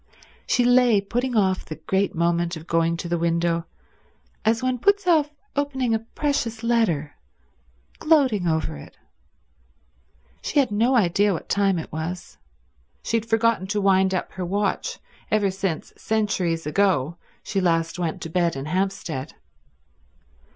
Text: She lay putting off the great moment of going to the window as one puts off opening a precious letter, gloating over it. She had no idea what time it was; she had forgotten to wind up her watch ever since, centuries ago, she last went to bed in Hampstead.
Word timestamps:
She 0.47 0.65
lay 0.65 0.99
putting 0.99 1.37
off 1.37 1.63
the 1.63 1.75
great 1.75 2.15
moment 2.15 2.57
of 2.57 2.65
going 2.65 2.97
to 2.97 3.07
the 3.07 3.19
window 3.19 3.67
as 4.43 4.63
one 4.63 4.79
puts 4.79 5.05
off 5.05 5.29
opening 5.55 5.93
a 5.93 5.99
precious 6.15 6.63
letter, 6.63 7.13
gloating 7.99 8.47
over 8.47 8.77
it. 8.77 8.97
She 10.41 10.57
had 10.57 10.71
no 10.71 10.95
idea 10.95 11.33
what 11.33 11.49
time 11.49 11.77
it 11.77 11.91
was; 11.91 12.39
she 13.03 13.15
had 13.17 13.27
forgotten 13.27 13.67
to 13.67 13.79
wind 13.79 14.15
up 14.15 14.31
her 14.31 14.43
watch 14.43 14.97
ever 15.29 15.51
since, 15.51 15.93
centuries 15.95 16.65
ago, 16.65 17.17
she 17.43 17.61
last 17.61 17.99
went 17.99 18.23
to 18.23 18.29
bed 18.31 18.55
in 18.55 18.65
Hampstead. 18.65 19.35